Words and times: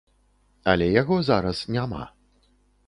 Але 0.73 0.87
яго 1.01 1.15
зараз 1.29 1.63
няма. 1.77 2.03